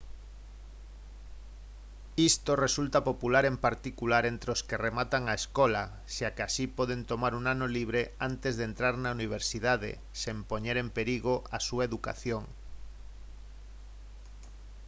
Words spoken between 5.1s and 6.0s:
a escola